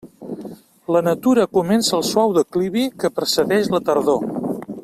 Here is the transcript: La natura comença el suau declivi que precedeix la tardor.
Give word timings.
La 0.95 1.01
natura 1.07 1.45
comença 1.59 1.93
el 1.99 2.07
suau 2.09 2.35
declivi 2.39 2.89
que 3.03 3.15
precedeix 3.21 3.71
la 3.77 3.87
tardor. 3.91 4.39